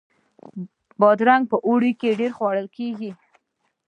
[0.99, 3.11] بادرنګ په اوړي کې ډیر خوړل کیږي